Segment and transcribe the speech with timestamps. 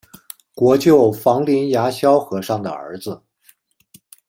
[0.55, 3.21] 国舅房林牙萧和尚的儿子。